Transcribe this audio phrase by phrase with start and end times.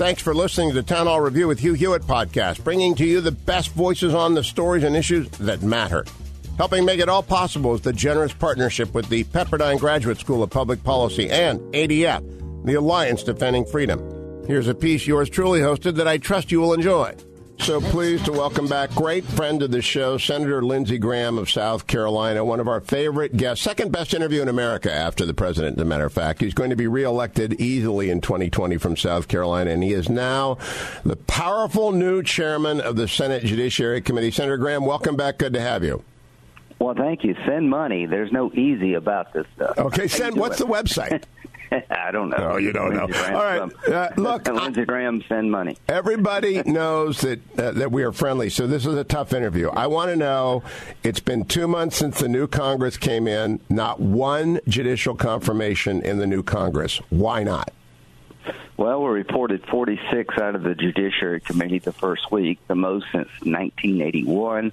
[0.00, 3.20] Thanks for listening to the Town Hall Review with Hugh Hewitt podcast, bringing to you
[3.20, 6.06] the best voices on the stories and issues that matter.
[6.56, 10.48] Helping make it all possible is the generous partnership with the Pepperdine Graduate School of
[10.48, 14.00] Public Policy and ADF, the Alliance Defending Freedom.
[14.46, 17.14] Here's a piece yours truly hosted that I trust you will enjoy.
[17.60, 21.86] So pleased to welcome back great friend of the show, Senator Lindsey Graham of South
[21.86, 25.82] Carolina, one of our favorite guests, second best interview in America after the president, as
[25.82, 26.40] a matter of fact.
[26.40, 30.56] He's going to be reelected easily in 2020 from South Carolina, and he is now
[31.04, 34.30] the powerful new chairman of the Senate Judiciary Committee.
[34.30, 35.36] Senator Graham, welcome back.
[35.36, 36.02] Good to have you.
[36.78, 37.36] Well, thank you.
[37.46, 38.06] Send money.
[38.06, 39.76] There's no easy about this stuff.
[39.76, 40.36] Okay, send.
[40.36, 41.24] What's the website?
[41.90, 42.52] I don't know.
[42.52, 43.24] Oh, you don't Lindsey know.
[43.24, 43.88] Graham, All right.
[43.88, 45.76] Uh, look, Lindsey Graham, send money.
[45.88, 49.68] Everybody knows that uh, that we are friendly, so this is a tough interview.
[49.70, 50.62] I want to know.
[51.02, 53.60] It's been two months since the new Congress came in.
[53.68, 57.00] Not one judicial confirmation in the new Congress.
[57.10, 57.72] Why not?
[58.76, 63.28] Well, we reported 46 out of the Judiciary Committee the first week, the most since
[63.42, 64.72] 1981.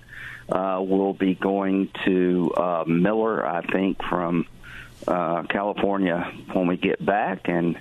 [0.49, 4.47] Uh, we'll be going to uh, Miller, I think, from
[5.07, 7.79] uh, California when we get back, and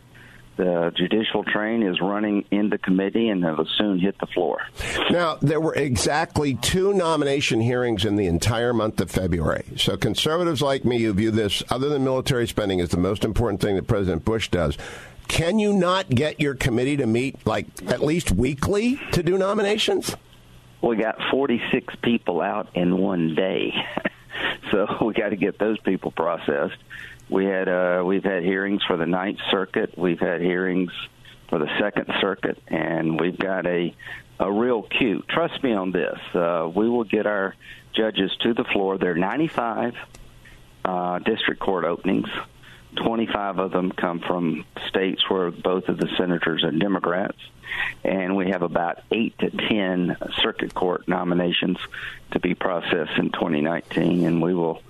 [0.56, 4.58] the judicial train is running into committee and it will soon hit the floor.
[5.10, 9.66] Now, there were exactly two nomination hearings in the entire month of February.
[9.76, 13.60] So, conservatives like me who view this, other than military spending, as the most important
[13.60, 14.78] thing that President Bush does.
[15.28, 20.16] Can you not get your committee to meet like at least weekly to do nominations?
[20.80, 23.74] We got 46 people out in one day,
[24.70, 26.76] so we got to get those people processed.
[27.28, 30.92] We had uh, we've had hearings for the Ninth Circuit, we've had hearings
[31.48, 33.94] for the Second Circuit, and we've got a
[34.38, 35.22] a real queue.
[35.28, 36.18] Trust me on this.
[36.34, 37.54] Uh, we will get our
[37.94, 38.98] judges to the floor.
[38.98, 39.94] There are 95
[40.84, 42.28] uh, district court openings.
[42.96, 47.38] 25 of them come from states where both of the senators are Democrats.
[48.04, 51.78] And we have about 8 to 10 circuit court nominations
[52.32, 54.24] to be processed in 2019.
[54.24, 54.82] And we will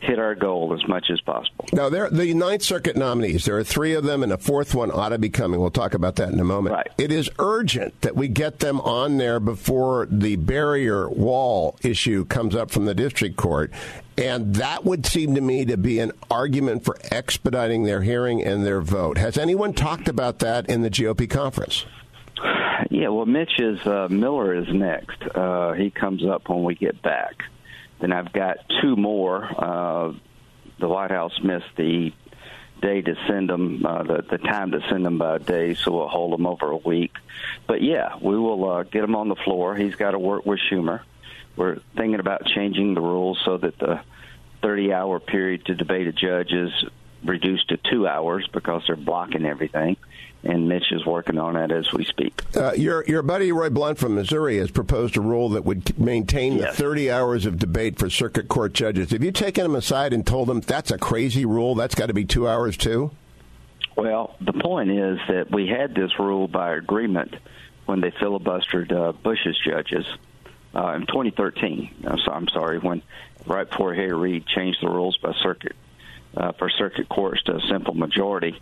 [0.00, 1.66] hit our goal as much as possible.
[1.72, 4.90] Now, there, the Ninth Circuit nominees, there are three of them, and a fourth one
[4.90, 5.60] ought to be coming.
[5.60, 6.74] We'll talk about that in a moment.
[6.74, 6.88] Right.
[6.98, 12.54] It is urgent that we get them on there before the barrier wall issue comes
[12.54, 13.70] up from the district court.
[14.16, 18.66] And that would seem to me to be an argument for expediting their hearing and
[18.66, 19.16] their vote.
[19.16, 21.86] Has anyone talked about that in the GOP conference?
[22.90, 25.22] Yeah, well, Mitch is uh, Miller is next.
[25.34, 27.44] Uh, he comes up when we get back.
[28.00, 29.44] Then I've got two more.
[29.44, 30.12] Uh,
[30.78, 32.12] the White House missed the
[32.80, 35.92] day to send them, uh, the, the time to send them by a day, so
[35.92, 37.12] we'll hold them over a week.
[37.66, 39.74] But yeah, we will uh, get him on the floor.
[39.74, 41.02] He's got to work with Schumer.
[41.56, 44.00] We're thinking about changing the rules so that the
[44.62, 46.72] 30 hour period to debate a judge is
[47.24, 49.96] reduced to two hours because they're blocking everything.
[50.42, 52.42] And Mitch is working on that as we speak.
[52.56, 56.54] Uh, your your buddy Roy Blunt from Missouri has proposed a rule that would maintain
[56.56, 56.76] Yes.
[56.76, 59.10] the 30 hours of debate for circuit court judges.
[59.10, 61.74] Have you taken him aside and told him that's a crazy rule?
[61.74, 63.10] That's got to be two hours too.
[63.96, 67.34] Well, the point is that we had this rule by agreement
[67.84, 70.06] when they filibustered uh, Bush's judges
[70.74, 71.90] uh, in 2013.
[72.06, 73.02] Uh, so I'm sorry, when
[73.46, 75.76] right before Harry Reid changed the rules by circuit
[76.34, 78.58] uh, for circuit courts to a simple majority.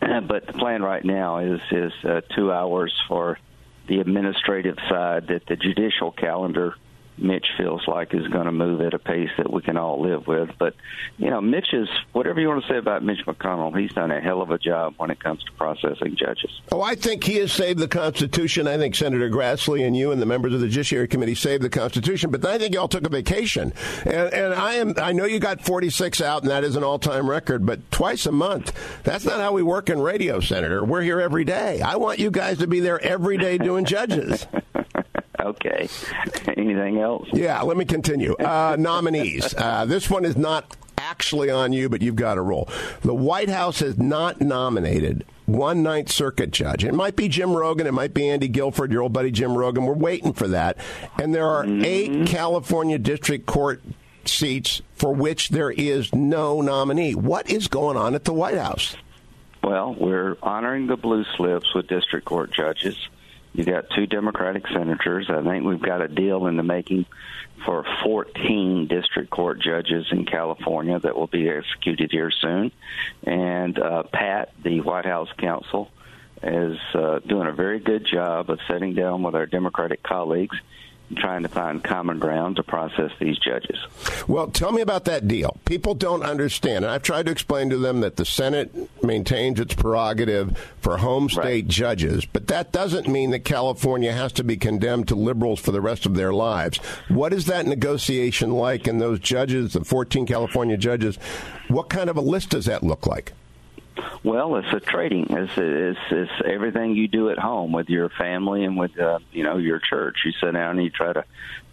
[0.26, 3.38] but the plan right now is is uh, two hours for
[3.86, 6.74] the administrative side that the judicial calendar
[7.20, 10.26] Mitch feels like is going to move at a pace that we can all live
[10.26, 10.50] with.
[10.58, 10.74] But
[11.18, 14.20] you know, Mitch is whatever you want to say about Mitch McConnell, he's done a
[14.20, 16.60] hell of a job when it comes to processing judges.
[16.72, 18.66] Oh, I think he has saved the Constitution.
[18.66, 21.70] I think Senator Grassley and you and the members of the Judiciary Committee saved the
[21.70, 22.30] Constitution.
[22.30, 23.72] But I think y'all took a vacation,
[24.04, 24.94] and, and I am.
[24.96, 27.66] I know you got 46 out, and that is an all-time record.
[27.66, 28.72] But twice a month,
[29.04, 30.84] that's not how we work in radio, Senator.
[30.84, 31.80] We're here every day.
[31.80, 34.46] I want you guys to be there every day doing judges.
[35.40, 35.88] Okay.
[36.56, 37.28] Anything else?
[37.32, 38.34] Yeah, let me continue.
[38.34, 39.54] Uh, nominees.
[39.54, 42.68] Uh, this one is not actually on you, but you've got a role.
[43.02, 46.84] The White House has not nominated one Ninth Circuit judge.
[46.84, 47.86] It might be Jim Rogan.
[47.86, 49.84] It might be Andy Guilford, your old buddy Jim Rogan.
[49.84, 50.76] We're waiting for that.
[51.20, 53.82] And there are eight California District Court
[54.24, 57.14] seats for which there is no nominee.
[57.14, 58.96] What is going on at the White House?
[59.62, 62.96] Well, we're honoring the blue slips with district court judges.
[63.60, 65.28] You got two Democratic senators.
[65.28, 67.04] I think we've got a deal in the making
[67.66, 72.72] for 14 district court judges in California that will be executed here soon.
[73.22, 75.90] And uh, Pat, the White House counsel,
[76.42, 80.56] is uh, doing a very good job of sitting down with our Democratic colleagues
[81.16, 83.76] trying to find common ground to process these judges.
[84.28, 85.58] Well, tell me about that deal.
[85.64, 86.84] People don't understand.
[86.84, 88.72] And I've tried to explain to them that the Senate
[89.02, 91.68] maintains its prerogative for home state right.
[91.68, 95.80] judges, but that doesn't mean that California has to be condemned to liberals for the
[95.80, 96.78] rest of their lives.
[97.08, 98.86] What is that negotiation like?
[98.86, 101.18] And those judges, the 14 California judges,
[101.68, 103.32] what kind of a list does that look like?
[104.22, 105.26] Well, it's a trading.
[105.30, 109.44] It's, it's it's everything you do at home with your family and with uh, you
[109.44, 110.18] know your church.
[110.24, 111.24] You sit down and you try to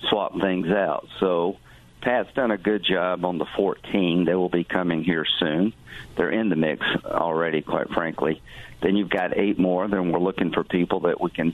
[0.09, 1.07] swap things out.
[1.19, 1.57] So
[2.01, 4.25] Pat's done a good job on the 14.
[4.25, 5.73] They will be coming here soon.
[6.15, 8.41] They're in the mix already, quite frankly.
[8.81, 9.87] Then you've got eight more.
[9.87, 11.53] Then we're looking for people that we can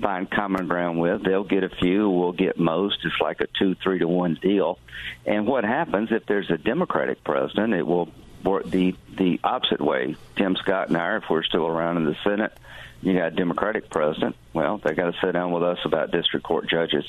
[0.00, 1.22] find common ground with.
[1.24, 2.10] They'll get a few.
[2.10, 2.98] We'll get most.
[3.04, 4.78] It's like a two, three to one deal.
[5.24, 7.74] And what happens if there's a Democratic president?
[7.74, 8.08] It will
[8.44, 10.16] the the opposite way.
[10.36, 12.56] Tim Scott and I, if we're still around in the Senate,
[13.04, 14.34] you got a Democratic president.
[14.54, 17.04] Well, they got to sit down with us about district court judges.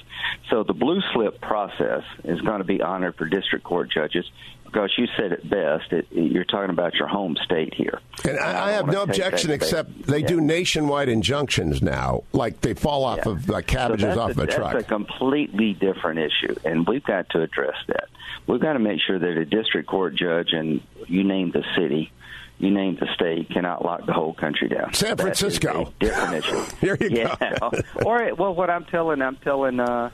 [0.50, 4.30] So the blue slip process is going to be honored for district court judges
[4.66, 5.94] because you said it best.
[5.94, 8.02] It, you're talking about your home state here.
[8.26, 10.28] And I, I have no objection except they yeah.
[10.28, 13.32] do nationwide injunctions now, like they fall off yeah.
[13.32, 14.74] of like cabbages so off a, of a truck.
[14.74, 18.10] That's a completely different issue, and we've got to address that.
[18.48, 22.12] We've got to make sure that a district court judge and you name the city
[22.58, 24.94] you name the state cannot lock the whole country down.
[24.94, 26.64] San Francisco, different issue.
[26.82, 27.58] Here you yeah.
[27.60, 27.72] go.
[28.06, 30.10] or well, what I'm telling, I'm telling uh,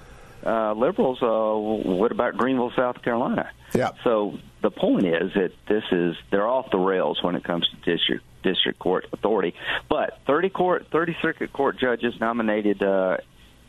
[0.45, 1.21] uh, liberals.
[1.21, 3.51] Uh, what about Greenville, South Carolina?
[3.73, 3.91] Yeah.
[4.03, 7.75] So the point is that this is they're off the rails when it comes to
[7.91, 9.53] district district court authority.
[9.89, 13.17] But 30 court, 30 circuit court judges nominated uh,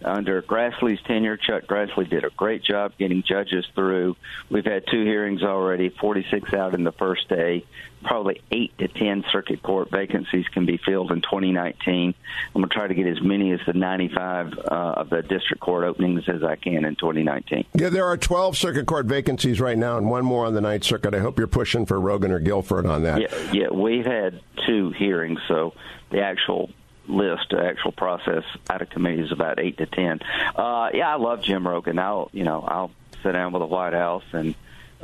[0.04, 4.16] under Grassley's tenure, Chuck Grassley did a great job getting judges through.
[4.50, 7.64] We've had two hearings already, 46 out in the first day.
[8.04, 12.08] Probably eight to 10 circuit court vacancies can be filled in 2019.
[12.08, 15.60] I'm going to try to get as many as the 95 uh, of the district
[15.60, 17.66] court openings as I can in 2019.
[17.74, 20.82] Yeah, there are 12 circuit court vacancies right now and one more on the Ninth
[20.82, 21.14] Circuit.
[21.14, 23.20] I hope you're pushing for Rogan or Guilford on that.
[23.20, 25.74] Yeah, yeah we've had two hearings, so
[26.10, 26.70] the actual
[27.08, 30.20] list, the actual process out of committee is about eight to ten.
[30.54, 31.98] Uh, yeah, I love Jim Rogan.
[31.98, 32.90] I'll you know I'll
[33.22, 34.54] sit down with the White House and.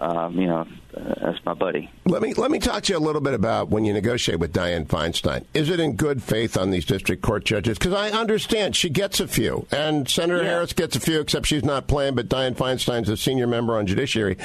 [0.01, 0.65] Um, you know,
[0.97, 1.91] uh, that's my buddy.
[2.07, 4.53] Let me let me talk to you a little bit about when you negotiate with
[4.53, 5.45] Dianne Feinstein.
[5.55, 7.79] Is it in good faith on these district court judges?
[7.79, 10.51] Because I understand she gets a few, and Senator yeah.
[10.51, 12.15] Harris gets a few, except she's not playing.
[12.15, 14.37] But Dianne Feinstein's a senior member on Judiciary.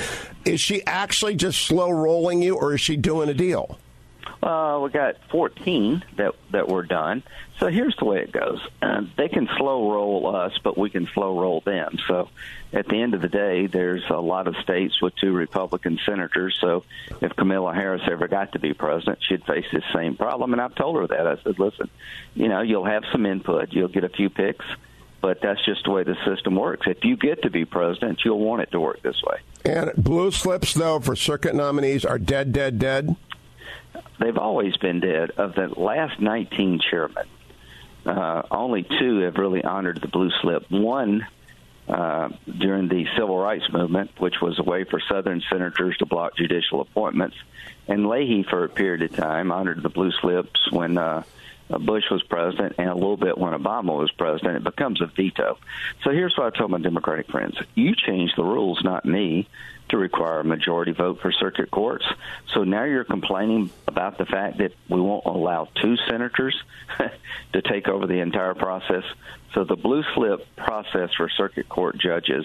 [0.44, 3.78] Is she actually just slow rolling you, or is she doing a deal?
[4.44, 7.24] Uh, we got 14 that that were done.
[7.60, 11.08] So here's the way it goes: uh, they can slow roll us, but we can
[11.14, 11.98] slow roll them.
[12.10, 12.28] So
[12.74, 16.58] at the end of the day, there's a lot of states with two Republican senators.
[16.60, 16.84] So
[17.22, 20.52] if Kamala Harris ever got to be president, she'd face this same problem.
[20.52, 21.26] And I've told her that.
[21.26, 21.90] I said, listen,
[22.36, 24.66] you know, you'll have some input, you'll get a few picks.
[25.22, 26.86] But that's just the way the system works.
[26.86, 29.38] If you get to be president, you'll want it to work this way.
[29.64, 33.16] And blue slips, though, for circuit nominees are dead, dead, dead
[34.20, 35.32] they've always been dead.
[35.32, 37.28] Of the last 19 chairmen,
[38.06, 40.70] uh, only two have really honored the blue slip.
[40.70, 41.26] One
[41.88, 46.36] uh, during the civil rights movement, which was a way for Southern senators to block
[46.36, 47.36] judicial appointments,
[47.88, 51.24] and Leahy, for a period of time, honored the blue slips when uh,
[51.80, 54.58] Bush was president and a little bit when Obama was president.
[54.58, 55.58] It becomes a veto.
[56.04, 59.48] So here's what I told my Democratic friends: You change the rules, not me
[59.94, 62.04] to require a majority vote for circuit courts.
[62.52, 66.60] So now you're complaining about the fact that we won't allow two senators
[67.54, 69.04] to take over the entire process.
[69.54, 72.44] So the blue slip process for circuit court judges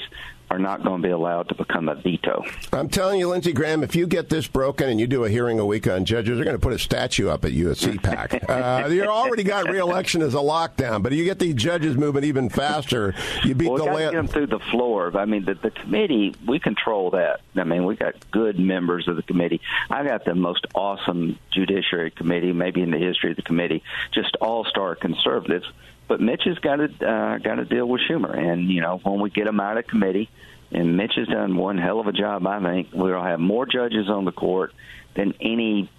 [0.50, 2.44] are not going to be allowed to become a veto.
[2.72, 5.58] I'm telling you, Lindsey Graham, if you get this broken and you do a hearing
[5.58, 8.48] a week on judges, they're going to put a statue up at you at CPAC.
[8.84, 12.48] uh, you already got reelection as a lockdown, but you get these judges moving even
[12.48, 13.14] faster.
[13.44, 14.12] You beat well, the land.
[14.12, 15.16] get them through the floor.
[15.16, 17.40] I mean, the, the committee, we control that.
[17.54, 19.60] I mean, we got good members of the committee.
[19.90, 24.36] I got the most awesome judiciary committee, maybe in the history of the committee, just
[24.36, 25.66] all star conservatives
[26.08, 29.20] but Mitch has got to uh, got to deal with Schumer, and you know when
[29.20, 30.30] we get him out of committee,
[30.72, 32.46] and Mitch has done one hell of a job.
[32.46, 34.72] I think we'll have more judges on the court
[35.14, 35.90] than any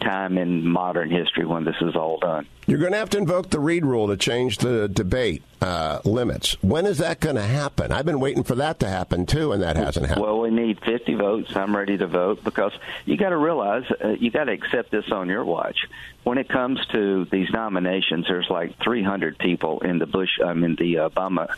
[0.00, 2.46] time in modern history when this is all done.
[2.66, 6.56] You're going to have to invoke the Reid rule to change the debate uh, limits.
[6.62, 7.90] When is that going to happen?
[7.90, 10.24] I've been waiting for that to happen too, and that hasn't happened.
[10.24, 11.56] Well, we need 50 votes.
[11.56, 12.72] I'm ready to vote because
[13.06, 15.78] you got to realize uh, you got to accept this on your watch.
[16.22, 20.76] When it comes to these nominations, there's like 300 people in the Bush, I mean
[20.76, 21.48] the Obama,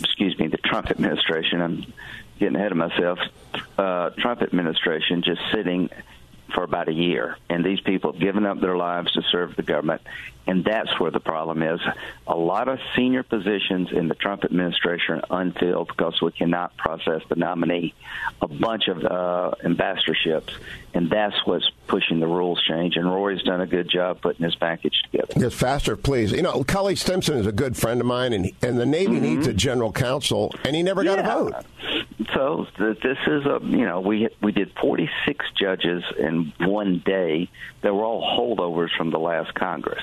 [0.00, 1.62] excuse me, the Trump administration.
[1.62, 1.92] I'm
[2.38, 3.18] getting ahead of myself.
[3.76, 5.88] Uh, Trump administration just sitting
[6.54, 7.36] for about a year.
[7.48, 10.02] And these people have given up their lives to serve the government.
[10.46, 11.78] And that's where the problem is.
[12.26, 17.20] A lot of senior positions in the Trump administration are unfilled because we cannot process
[17.28, 17.92] the nominee.
[18.40, 20.50] A bunch of uh, ambassadorships.
[20.94, 22.96] And that's what's pushing the rules change.
[22.96, 25.34] And Rory's done a good job putting his package together.
[25.36, 26.32] Yes, faster, please.
[26.32, 29.22] You know, Cully Stimson is a good friend of mine, and, and the Navy mm-hmm.
[29.22, 31.32] needs a general counsel, and he never got yeah.
[31.32, 31.64] a vote.
[32.34, 37.48] So this is a you know we we did 46 judges in one day
[37.80, 40.02] that were all holdovers from the last Congress.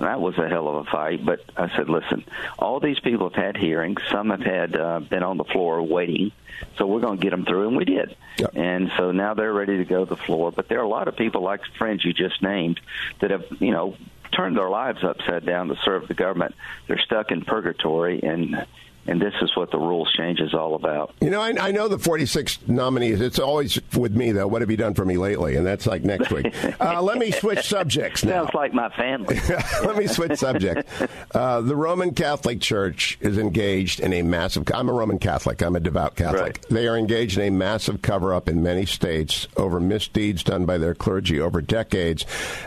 [0.00, 1.24] That was a hell of a fight.
[1.24, 2.24] But I said, listen,
[2.58, 4.00] all these people have had hearings.
[4.10, 6.32] Some have had uh, been on the floor waiting.
[6.76, 8.16] So we're going to get them through, and we did.
[8.38, 8.56] Yep.
[8.56, 10.50] And so now they're ready to go to the floor.
[10.50, 12.80] But there are a lot of people, like friends you just named,
[13.20, 13.96] that have you know
[14.32, 16.54] turned their lives upside down to serve the government.
[16.86, 18.66] They're stuck in purgatory, and
[19.08, 21.14] and this is what the rules change is all about.
[21.20, 23.22] You know, I, I, know the 46 nominees.
[23.22, 24.46] It's always with me, though.
[24.46, 25.56] What have you done for me lately?
[25.56, 26.54] And that's like next week.
[26.80, 28.44] Uh, let me switch subjects now.
[28.44, 29.40] Sounds like my family.
[29.82, 30.90] let me switch subjects.
[31.34, 34.64] Uh, the Roman Catholic Church is engaged in a massive.
[34.72, 35.62] I'm a Roman Catholic.
[35.62, 36.40] I'm a devout Catholic.
[36.40, 36.66] Right.
[36.68, 40.78] They are engaged in a massive cover up in many states over misdeeds done by
[40.78, 42.26] their clergy over decades.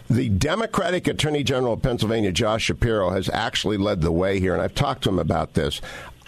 [0.09, 4.61] The Democratic Attorney General of Pennsylvania, Josh Shapiro, has actually led the way here, and
[4.61, 5.79] I've talked to him about this.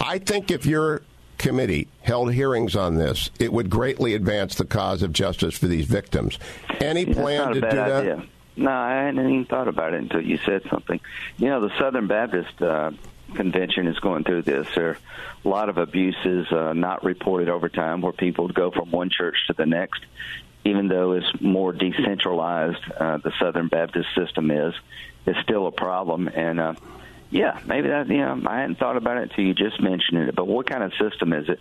[0.04, 1.00] I think if your
[1.38, 5.86] committee held hearings on this, it would greatly advance the cause of justice for these
[5.86, 6.38] victims.
[6.78, 8.16] Any plan to do idea.
[8.16, 8.26] that?
[8.56, 11.00] No, I hadn't even thought about it until you said something.
[11.38, 12.90] You know, the Southern Baptist uh,
[13.34, 14.68] Convention is going through this.
[14.74, 14.98] There are
[15.42, 19.36] a lot of abuses uh, not reported over time where people go from one church
[19.46, 20.04] to the next.
[20.66, 24.74] Even though it's more decentralized, uh, the Southern Baptist system is,
[25.24, 26.28] it's still a problem.
[26.28, 26.74] And uh,
[27.34, 28.08] yeah, maybe that.
[28.08, 30.36] You know, I hadn't thought about it until you just mentioned it.
[30.36, 31.58] But what kind of system is it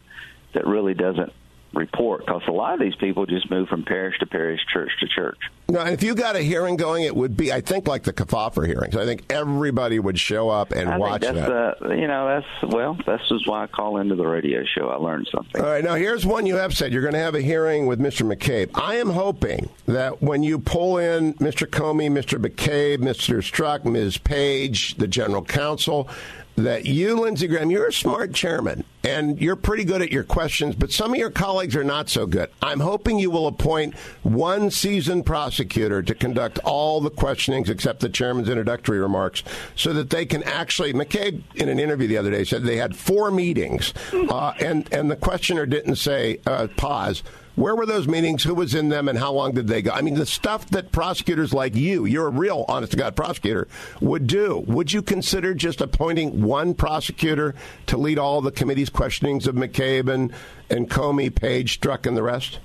[0.54, 1.34] that really doesn't
[1.74, 5.08] report because a lot of these people just move from parish to parish, church to
[5.08, 5.38] church.
[5.70, 8.14] No, and if you got a hearing going, it would be, I think, like the
[8.14, 8.96] Kefauver hearings.
[8.96, 11.52] I think everybody would show up and I watch that's, that.
[11.82, 14.90] Uh, you know, that's well, that's just why I call into the radio show.
[14.90, 15.62] I learned something.
[15.62, 16.94] All right, now here's one you have said.
[16.94, 18.30] You're going to have a hearing with Mr.
[18.30, 18.70] McCabe.
[18.76, 21.66] I am hoping that when you pull in Mr.
[21.66, 22.40] Comey, Mr.
[22.40, 23.38] McCabe, Mr.
[23.38, 24.18] Strzok, Ms.
[24.18, 26.10] Page, the general counsel,
[26.56, 30.76] that you, Lindsey Graham, you're a smart chairman and you're pretty good at your questions,
[30.76, 32.50] but some of your colleagues are not so good.
[32.62, 38.10] I'm hoping you will appoint one seasoned prosecutor to conduct all the questionings except the
[38.10, 39.44] chairman's introductory remarks
[39.76, 40.94] so that they can actually.
[40.94, 45.10] McCabe, in an interview the other day, said they had four meetings uh, and, and
[45.10, 47.24] the questioner didn't say, uh, pause
[47.56, 48.44] where were those meetings?
[48.44, 49.08] Who was in them?
[49.08, 49.92] And how long did they go?
[49.92, 53.68] I mean, the stuff that prosecutors like you, you're a real honest to God prosecutor,
[54.02, 54.64] would do.
[54.68, 57.54] Would you consider just appointing one prosecutor
[57.88, 60.34] to lead all the committee's questionings of McCabe and,
[60.70, 62.60] and Comey, Page, Strzok, and the rest?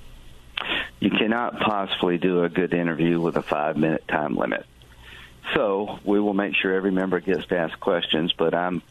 [1.01, 4.67] You cannot possibly do a good interview with a five minute time limit.
[5.55, 8.83] So we will make sure every member gets to ask questions, but I'm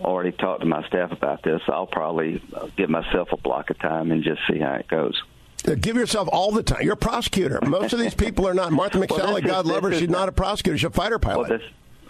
[0.00, 1.60] already talked to my staff about this.
[1.68, 2.42] I'll probably
[2.76, 5.20] give myself a block of time and just see how it goes.
[5.66, 6.82] Uh, give yourself all the time.
[6.82, 7.58] You're a prosecutor.
[7.62, 8.72] Most of these people are not.
[8.72, 10.76] Martha McSally, well, God love her, she's not a prosecutor.
[10.76, 11.48] She's a fighter pilot.
[11.48, 11.68] Well, this,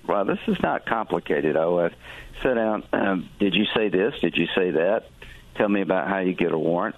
[0.09, 1.57] well, this is not complicated.
[1.57, 1.95] I would
[2.43, 2.85] sit down.
[2.93, 4.15] Um, did you say this?
[4.21, 5.09] Did you say that?
[5.57, 6.97] Tell me about how you get a warrant.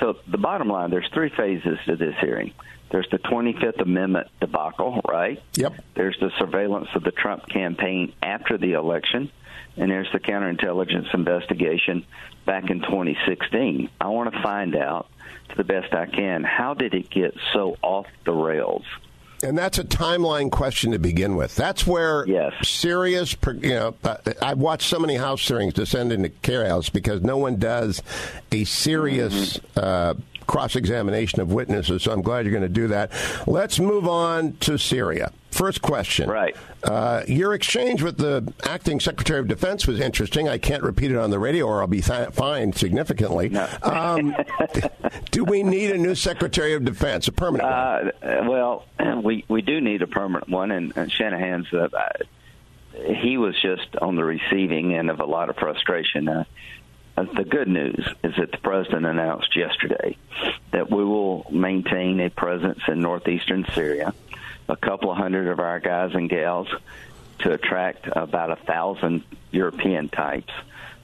[0.00, 2.54] So the bottom line, there's three phases to this hearing.
[2.90, 5.42] There's the 25th Amendment debacle, right?
[5.54, 5.74] Yep.
[5.94, 9.30] There's the surveillance of the Trump campaign after the election
[9.78, 12.04] and there's the counterintelligence investigation
[12.44, 13.88] back in 2016.
[14.00, 15.08] I want to find out,
[15.50, 18.84] to the best I can, how did it get so off the rails?
[19.42, 21.54] And that's a timeline question to begin with.
[21.54, 22.52] That's where yes.
[22.66, 27.36] serious, you know, uh, I've watched so many House hearings descend into chaos because no
[27.36, 28.02] one does
[28.50, 29.80] a serious mm-hmm.
[29.80, 30.14] uh,
[30.48, 32.02] cross examination of witnesses.
[32.02, 33.12] So I'm glad you're going to do that.
[33.46, 35.30] Let's move on to Syria.
[35.58, 36.30] First question.
[36.30, 36.56] Right.
[36.84, 40.48] Uh, your exchange with the acting Secretary of Defense was interesting.
[40.48, 43.48] I can't repeat it on the radio or I'll be th- fined significantly.
[43.48, 43.68] No.
[43.82, 44.36] um,
[45.32, 48.84] do we need a new Secretary of Defense, a permanent uh, well,
[49.24, 51.72] we, we do need a permanent one, and, and Shanahan's.
[51.72, 51.88] Uh,
[53.16, 56.28] he was just on the receiving end of a lot of frustration.
[56.28, 56.44] Uh,
[57.16, 60.16] uh, the good news is that the president announced yesterday
[60.70, 64.14] that we will maintain a presence in northeastern Syria
[64.68, 66.68] a couple of hundred of our guys and gals
[67.40, 70.52] to attract about a thousand European types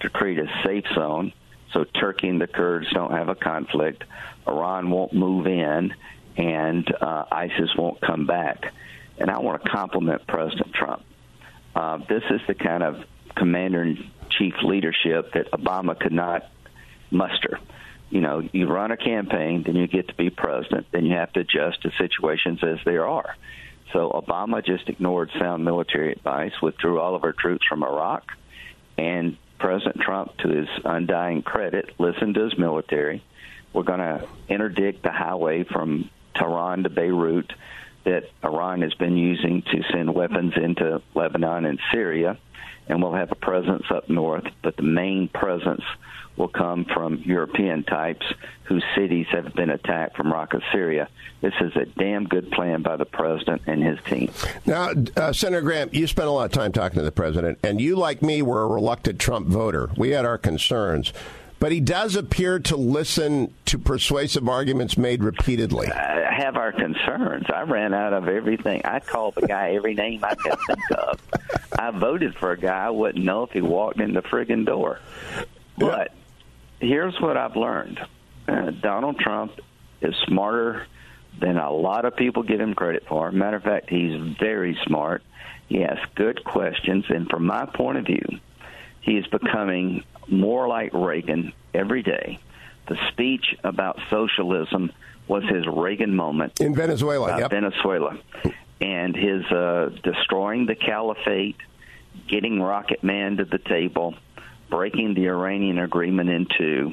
[0.00, 1.32] to create a safe zone
[1.74, 4.04] so Turkey and the Kurds don't have a conflict.
[4.46, 5.92] Iran won't move in,
[6.36, 8.72] and uh, ISIS won't come back.
[9.18, 11.02] And I want to compliment President Trump.
[11.74, 13.04] Uh, this is the kind of
[13.36, 16.48] commander in chief leadership that Obama could not
[17.10, 17.58] muster.
[18.14, 21.32] You know, you run a campaign, then you get to be president, then you have
[21.32, 23.34] to adjust to situations as they are.
[23.92, 28.22] So Obama just ignored sound military advice, withdrew all of our troops from Iraq,
[28.96, 33.24] and President Trump, to his undying credit, listened to his military.
[33.72, 37.52] We're going to interdict the highway from Tehran to Beirut
[38.04, 42.38] that Iran has been using to send weapons into Lebanon and Syria,
[42.88, 45.82] and we'll have a presence up north, but the main presence
[46.36, 48.26] will come from European types
[48.64, 51.08] whose cities have been attacked from Raqqa, Syria.
[51.40, 54.32] This is a damn good plan by the president and his team.
[54.66, 57.80] Now, uh, Senator Graham, you spent a lot of time talking to the president, and
[57.80, 59.90] you, like me, were a reluctant Trump voter.
[59.96, 61.12] We had our concerns.
[61.64, 65.90] But he does appear to listen to persuasive arguments made repeatedly.
[65.90, 67.46] I have our concerns.
[67.48, 68.82] I ran out of everything.
[68.84, 71.22] I called the guy every name I could think of.
[71.72, 75.00] I voted for a guy I wouldn't know if he walked in the friggin' door.
[75.78, 76.12] But
[76.80, 77.98] here's what I've learned
[78.46, 79.58] uh, Donald Trump
[80.02, 80.86] is smarter
[81.40, 83.32] than a lot of people give him credit for.
[83.32, 85.22] Matter of fact, he's very smart.
[85.70, 88.38] He asks good questions, and from my point of view,
[89.00, 92.38] he is becoming more like Reagan every day.
[92.88, 94.92] The speech about socialism
[95.26, 97.38] was his Reagan moment in Venezuela.
[97.38, 97.50] Yep.
[97.50, 98.18] Venezuela,
[98.80, 101.56] and his uh, destroying the caliphate,
[102.28, 104.14] getting Rocket Man to the table,
[104.70, 106.92] breaking the Iranian agreement in two,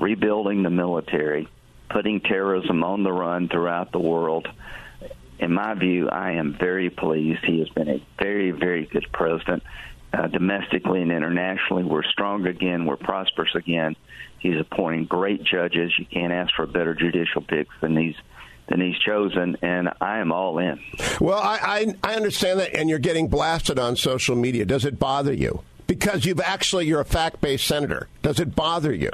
[0.00, 1.48] rebuilding the military,
[1.90, 4.48] putting terrorism on the run throughout the world.
[5.38, 7.44] In my view, I am very pleased.
[7.44, 9.62] He has been a very, very good president.
[10.16, 12.86] Uh, domestically and internationally, we're strong again.
[12.86, 13.96] We're prosperous again.
[14.38, 15.92] He's appointing great judges.
[15.98, 18.14] You can't ask for better judicial picks than these
[18.68, 20.80] than he's chosen, and I am all in.
[21.20, 24.64] Well, I, I, I understand that, and you're getting blasted on social media.
[24.64, 25.62] Does it bother you?
[25.86, 28.08] Because you've actually you're a fact based senator.
[28.22, 29.10] Does it bother you?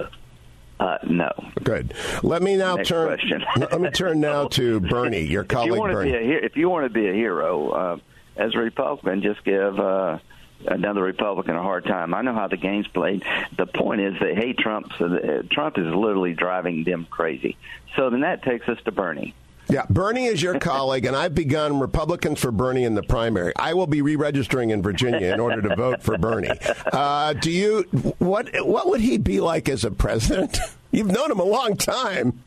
[0.81, 1.31] Uh, no.
[1.63, 1.93] Good.
[2.23, 3.09] Let me now Next turn.
[3.09, 3.45] question.
[3.57, 6.11] let me turn now to Bernie, your if you colleague want to Bernie.
[6.13, 7.97] be a if you want to be a hero, uh,
[8.37, 10.19] as a Republican, just give uh,
[10.67, 12.15] another Republican a hard time.
[12.15, 13.25] I know how the game's played.
[13.57, 17.57] The point is that hey, Trump, uh, Trump is literally driving them crazy.
[17.97, 19.35] So then that takes us to Bernie.
[19.69, 23.53] Yeah, Bernie is your colleague, and I've begun Republicans for Bernie in the primary.
[23.57, 26.51] I will be re-registering in Virginia in order to vote for Bernie.
[26.93, 27.83] Uh, do you?
[28.19, 30.59] What What would he be like as a president?
[30.91, 32.43] You've known him a long time.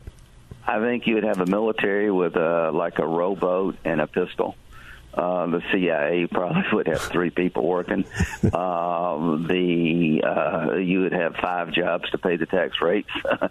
[0.66, 4.56] I think you would have a military with uh, like a rowboat and a pistol.
[5.16, 8.04] Uh, the CIA probably would have three people working.
[8.52, 13.48] Um, the uh, you would have five jobs to pay the tax rates, uh,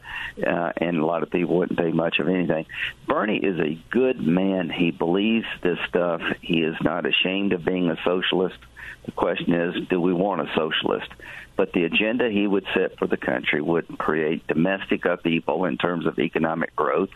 [0.77, 2.67] and a lot of people wouldn't pay much of anything.
[3.07, 4.69] Bernie is a good man.
[4.69, 6.21] He believes this stuff.
[6.41, 8.57] He is not ashamed of being a socialist.
[9.05, 11.11] The question is, do we want a socialist?
[11.55, 16.05] But the agenda he would set for the country would create domestic upheaval in terms
[16.05, 17.11] of economic growth,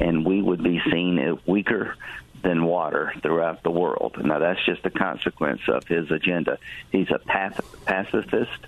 [0.00, 1.96] and we would be seen as weaker
[2.44, 4.16] than water throughout the world.
[4.22, 6.58] Now, that's just a consequence of his agenda.
[6.92, 8.66] He's a pacifist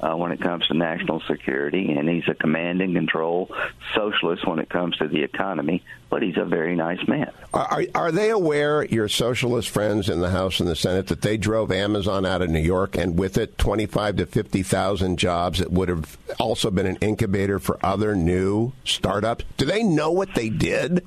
[0.00, 3.50] uh, when it comes to national security, and he's a command and control
[3.94, 7.30] socialist when it comes to the economy, but he's a very nice man.
[7.52, 11.36] Are, are they aware, your socialist friends in the House and the Senate, that they
[11.36, 15.88] drove Amazon out of New York and with it 25 to 50,000 jobs that would
[15.88, 19.44] have also been an incubator for other new startups?
[19.56, 21.04] Do they know what they did?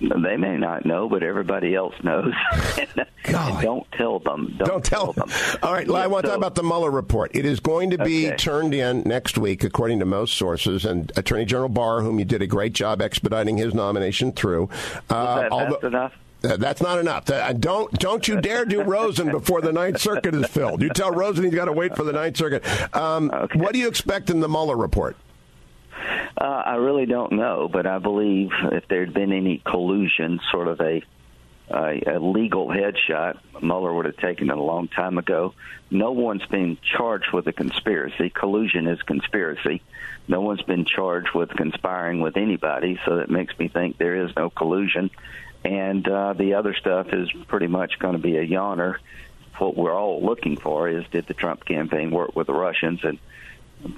[0.00, 2.32] They may not know, but everybody else knows.
[3.24, 4.54] Don't tell them.
[4.58, 5.28] Don't, Don't tell them.
[5.62, 7.30] All right, Yeah, I want to so- talk about the Mueller report.
[7.34, 8.36] It is going to be Okay.
[8.36, 12.40] turned in next week, according to most sources, and Attorney General Barr, whom you did
[12.42, 14.68] a great job expediting his nomination through.
[15.08, 16.12] Uh, that although- enough?
[16.42, 17.28] Uh, that's not enough.
[17.28, 20.80] Uh, don't don't you dare do Rosen before the Ninth Circuit is filled.
[20.80, 22.64] You tell Rosen he's got to wait for the Ninth Circuit.
[22.96, 23.58] Um, Okay.
[23.58, 25.18] What do you expect in the Mueller report?
[26.36, 30.68] Uh, I really don't know, but I believe if there had been any collusion, sort
[30.68, 31.02] of a
[31.70, 35.54] a, a legal headshot, Mueller would have taken it a long time ago.
[35.90, 38.30] No one's been charged with a conspiracy.
[38.30, 39.80] Collusion is conspiracy.
[40.26, 44.34] No one's been charged with conspiring with anybody, so that makes me think there is
[44.36, 45.10] no collusion.
[45.64, 48.96] And uh, the other stuff is pretty much going to be a yawner.
[49.58, 53.18] What we're all looking for is did the Trump campaign work with the Russians and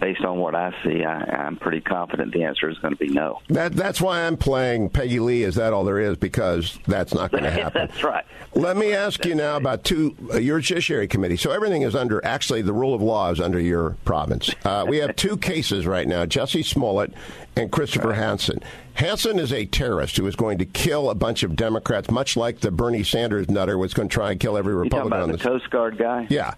[0.01, 3.09] based on what I see, I, am pretty confident the answer is going to be
[3.09, 3.41] no.
[3.49, 5.43] That, that's why I'm playing Peggy Lee.
[5.43, 6.17] Is that all there is?
[6.17, 7.89] Because that's not going to happen.
[7.89, 8.25] that's right.
[8.55, 9.61] Let me ask that's you now right.
[9.61, 11.37] about two uh, your Judiciary Committee.
[11.37, 12.25] So everything is under.
[12.25, 14.55] Actually, the rule of law is under your province.
[14.65, 17.13] Uh, we have two cases right now: Jussie Smollett
[17.57, 18.19] and Christopher right.
[18.19, 18.61] Hansen.
[18.95, 22.61] Hansen is a terrorist who is going to kill a bunch of Democrats, much like
[22.61, 25.19] the Bernie Sanders nutter was going to try and kill every Republican.
[25.19, 26.27] You on the Coast Guard guy?
[26.31, 26.55] Yeah.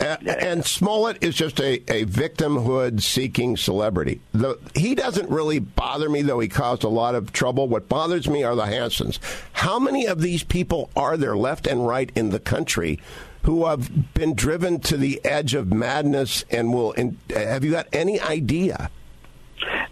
[0.00, 0.16] yeah.
[0.26, 4.20] And Smollett is just a, a victimhood seeking celebrity.
[4.32, 7.68] The, he doesn't really bother me, though he caused a lot of trouble.
[7.68, 9.18] What bothers me are the Hansens.
[9.52, 13.00] How many of these people are there left and right in the country?
[13.42, 16.92] Who have been driven to the edge of madness and will?
[16.92, 18.90] In, have you got any idea?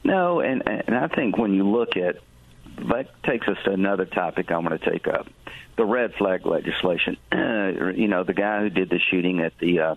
[0.05, 2.17] No, and and I think when you look at
[2.89, 5.27] that takes us to another topic I'm going to take up
[5.77, 7.17] the red flag legislation.
[7.33, 9.95] you know, the guy who did the shooting at the uh,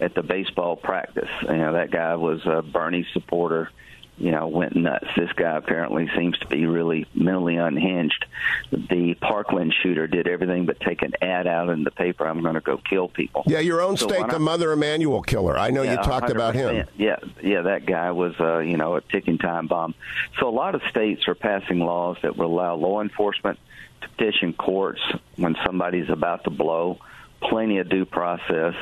[0.00, 1.30] at the baseball practice.
[1.42, 3.70] You know, that guy was a Bernie supporter
[4.18, 5.06] you know, went nuts.
[5.16, 8.24] This guy apparently seems to be really mentally unhinged.
[8.70, 12.26] The Parkland shooter did everything but take an ad out in the paper.
[12.26, 13.42] I'm going to go kill people.
[13.46, 15.58] Yeah, your own so state, the Mother Emanuel killer.
[15.58, 16.86] I know yeah, you talked about him.
[16.96, 19.94] Yeah, yeah, that guy was, uh, you know, a ticking time bomb.
[20.38, 23.58] So a lot of states are passing laws that will allow law enforcement
[24.02, 25.00] to petition courts
[25.36, 26.98] when somebody's about to blow.
[27.40, 28.74] Plenty of due process.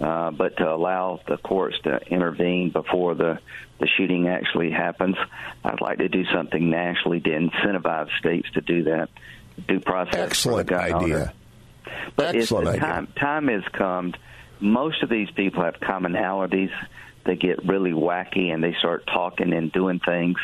[0.00, 3.38] Uh, but to allow the courts to intervene before the
[3.78, 5.16] the shooting actually happens.
[5.64, 9.08] I'd like to do something nationally to incentivize states to do that.
[9.66, 10.16] Due process.
[10.16, 11.32] Excellent idea.
[12.14, 12.80] But Excellent idea.
[12.80, 14.14] Time, time has come.
[14.60, 16.70] Most of these people have commonalities.
[17.24, 20.36] They get really wacky and they start talking and doing things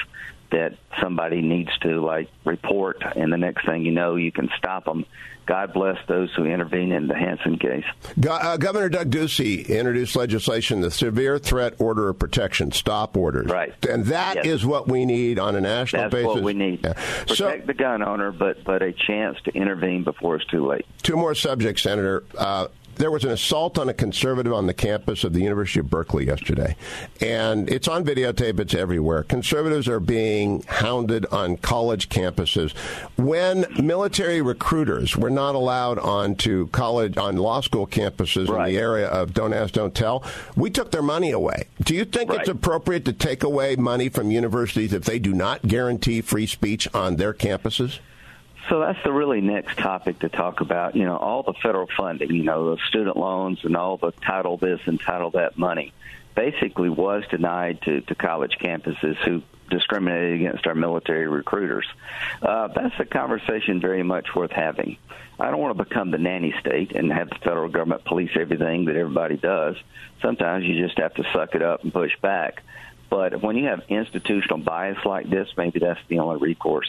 [0.52, 4.84] that somebody needs to like report, and the next thing you know, you can stop
[4.84, 5.04] them
[5.46, 7.84] God bless those who intervene in the Hansen case.
[8.28, 13.50] Uh, Governor Doug Ducey introduced legislation, the Severe Threat Order of Protection, stop orders.
[13.50, 13.74] Right.
[13.86, 14.46] And that yes.
[14.46, 16.26] is what we need on a national That's basis.
[16.28, 16.80] That's what we need.
[16.84, 16.92] Yeah.
[16.92, 20.86] Protect so, the gun owner, but, but a chance to intervene before it's too late.
[21.02, 22.22] Two more subjects, Senator.
[22.38, 25.90] Uh, there was an assault on a conservative on the campus of the University of
[25.90, 26.76] Berkeley yesterday,
[27.20, 28.60] and it's on videotape.
[28.60, 29.22] It's everywhere.
[29.24, 32.72] Conservatives are being hounded on college campuses.
[33.16, 38.68] When military recruiters were not allowed onto college on law school campuses right.
[38.68, 40.24] in the area of Don't Ask, Don't Tell,
[40.56, 41.68] we took their money away.
[41.82, 42.40] Do you think right.
[42.40, 46.88] it's appropriate to take away money from universities if they do not guarantee free speech
[46.94, 47.98] on their campuses?
[48.68, 50.94] So that's the really next topic to talk about.
[50.94, 54.56] You know, all the federal funding, you know, the student loans and all the title
[54.56, 55.92] this and title that money
[56.34, 61.86] basically was denied to, to college campuses who discriminated against our military recruiters.
[62.40, 64.96] Uh, that's a conversation very much worth having.
[65.40, 68.84] I don't want to become the nanny state and have the federal government police everything
[68.84, 69.76] that everybody does.
[70.20, 72.62] Sometimes you just have to suck it up and push back.
[73.10, 76.88] But when you have institutional bias like this, maybe that's the only recourse.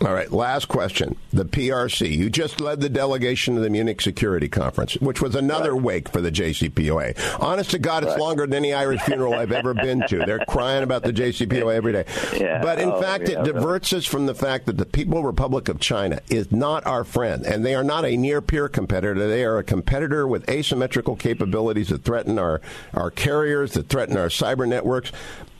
[0.00, 1.16] All right, last question.
[1.32, 2.10] The PRC.
[2.10, 5.82] You just led the delegation to the Munich Security Conference, which was another right.
[5.82, 7.40] wake for the JCPOA.
[7.40, 8.20] Honest to God, it's right.
[8.20, 10.18] longer than any Irish funeral I've ever been to.
[10.26, 12.04] They're crying about the JCPOA every day.
[12.36, 12.60] Yeah.
[12.60, 14.00] But in oh, fact, yeah, it diverts really.
[14.00, 17.64] us from the fact that the People Republic of China is not our friend, and
[17.64, 19.28] they are not a near peer competitor.
[19.28, 22.60] They are a competitor with asymmetrical capabilities that threaten our,
[22.92, 25.12] our carriers, that threaten our cyber networks.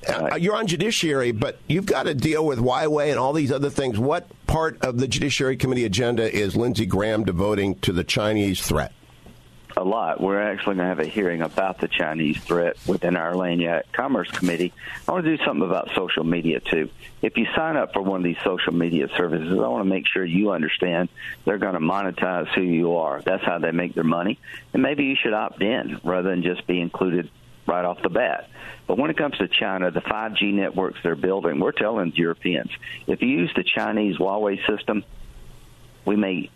[0.08, 3.70] Uh, you're on judiciary, but you've got to deal with Huawei and all these other
[3.70, 3.98] things.
[3.98, 8.92] What part of the Judiciary Committee agenda is Lindsey Graham devoting to the Chinese threat?
[9.76, 10.20] A lot.
[10.20, 14.30] We're actually going to have a hearing about the Chinese threat within our Land Commerce
[14.30, 14.72] Committee.
[15.08, 16.90] I want to do something about social media too.
[17.22, 20.06] If you sign up for one of these social media services, I want to make
[20.06, 21.08] sure you understand
[21.44, 23.20] they're going to monetize who you are.
[23.22, 24.38] That's how they make their money.
[24.72, 27.28] And maybe you should opt in rather than just be included
[27.66, 28.48] right off the bat.
[28.86, 32.70] But when it comes to China, the 5G networks they're building, we're telling Europeans
[33.06, 35.04] if you use the Chinese Huawei system,
[36.04, 36.50] we may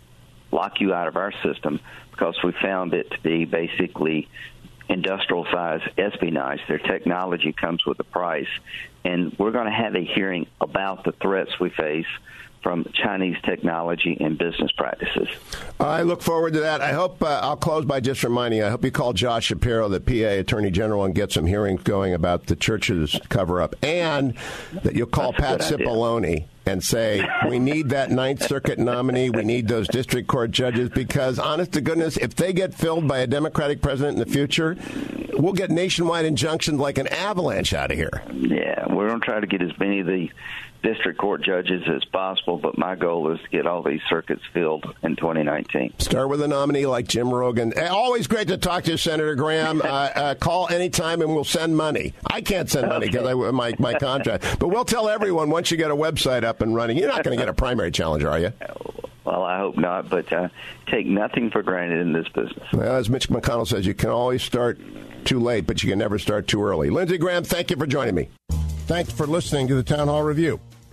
[0.51, 1.79] lock you out of our system
[2.11, 4.27] because we found it to be basically
[4.89, 6.59] industrial size espionage.
[6.67, 8.47] Their technology comes with a price.
[9.05, 12.07] And we're going to have a hearing about the threats we face
[12.61, 15.27] from Chinese technology and business practices.
[15.79, 16.81] I look forward to that.
[16.81, 19.99] I hope uh, I'll close by just reminding I hope you call Josh Shapiro, the
[19.99, 24.33] PA Attorney General, and get some hearings going about the church's cover up, and
[24.83, 29.29] that you'll call That's Pat Cipollone and say, we need that Ninth Circuit nominee.
[29.29, 33.19] We need those district court judges because, honest to goodness, if they get filled by
[33.19, 34.77] a Democratic president in the future,
[35.33, 38.21] we'll get nationwide injunctions like an avalanche out of here.
[38.31, 40.29] Yeah, we're going to try to get as many of the
[40.81, 44.85] district court judges as possible, but my goal is to get all these circuits filled
[45.03, 45.93] in 2019.
[45.99, 47.73] Start with a nominee like Jim Rogan.
[47.77, 49.81] Eh, Always great to talk to you, Senator Graham.
[49.89, 52.13] Uh, uh, call anytime and we'll send money.
[52.27, 55.77] I can't send money because I my my contract, but we'll tell everyone once you
[55.77, 56.97] get a website up and running.
[56.97, 58.53] You're not going to get a primary challenger, are you?
[59.25, 60.49] Well, I hope not, but uh,
[60.87, 62.63] take nothing for granted in this business.
[62.71, 64.79] Well, as Mitch McConnell says, you can always start
[65.25, 66.89] too late, but you can never start too early.
[66.89, 68.29] Lindsey Graham, thank you for joining me.
[68.85, 70.59] Thanks for listening to the Town Hall Review.